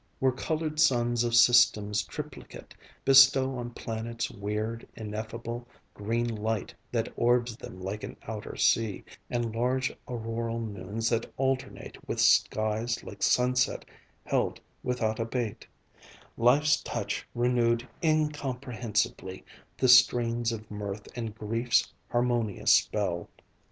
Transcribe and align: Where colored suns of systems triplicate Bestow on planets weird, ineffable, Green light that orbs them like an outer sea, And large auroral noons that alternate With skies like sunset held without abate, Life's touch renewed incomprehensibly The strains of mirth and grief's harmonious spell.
Where 0.17 0.31
colored 0.31 0.79
suns 0.79 1.23
of 1.23 1.35
systems 1.35 2.01
triplicate 2.01 2.73
Bestow 3.05 3.55
on 3.59 3.69
planets 3.69 4.31
weird, 4.31 4.87
ineffable, 4.95 5.67
Green 5.93 6.25
light 6.37 6.73
that 6.91 7.13
orbs 7.15 7.55
them 7.55 7.79
like 7.79 8.03
an 8.03 8.17
outer 8.23 8.55
sea, 8.55 9.03
And 9.29 9.53
large 9.55 9.95
auroral 10.07 10.59
noons 10.59 11.07
that 11.09 11.31
alternate 11.37 12.07
With 12.09 12.19
skies 12.19 13.03
like 13.03 13.21
sunset 13.21 13.85
held 14.25 14.59
without 14.81 15.19
abate, 15.19 15.67
Life's 16.35 16.77
touch 16.81 17.27
renewed 17.35 17.87
incomprehensibly 18.03 19.45
The 19.77 19.87
strains 19.87 20.51
of 20.51 20.71
mirth 20.71 21.07
and 21.15 21.35
grief's 21.35 21.93
harmonious 22.09 22.73
spell. 22.73 23.29